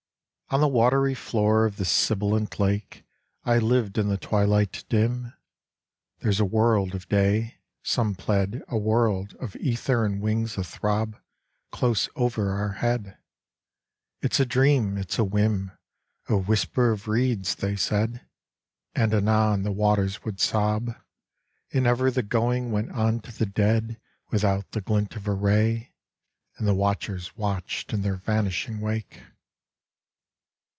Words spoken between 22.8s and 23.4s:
on to